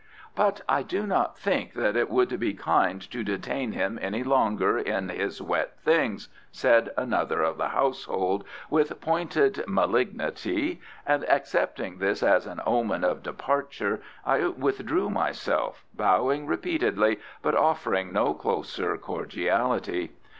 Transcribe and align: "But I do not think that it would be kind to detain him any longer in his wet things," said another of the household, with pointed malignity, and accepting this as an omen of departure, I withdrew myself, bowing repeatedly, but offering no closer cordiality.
"But 0.35 0.61
I 0.67 0.81
do 0.81 1.05
not 1.05 1.37
think 1.37 1.73
that 1.75 1.95
it 1.95 2.09
would 2.09 2.39
be 2.39 2.55
kind 2.55 2.99
to 3.11 3.23
detain 3.23 3.73
him 3.73 3.99
any 4.01 4.23
longer 4.23 4.79
in 4.79 5.09
his 5.09 5.39
wet 5.43 5.77
things," 5.79 6.27
said 6.51 6.89
another 6.97 7.43
of 7.43 7.59
the 7.59 7.67
household, 7.69 8.43
with 8.71 8.99
pointed 8.99 9.63
malignity, 9.67 10.81
and 11.05 11.23
accepting 11.29 11.99
this 11.99 12.23
as 12.23 12.47
an 12.47 12.61
omen 12.65 13.03
of 13.03 13.21
departure, 13.21 14.01
I 14.25 14.45
withdrew 14.47 15.11
myself, 15.11 15.85
bowing 15.93 16.47
repeatedly, 16.47 17.19
but 17.43 17.53
offering 17.53 18.11
no 18.11 18.33
closer 18.33 18.97
cordiality. 18.97 20.13